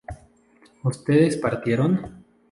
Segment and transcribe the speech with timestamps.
[0.83, 2.25] ¿ustedes partieron?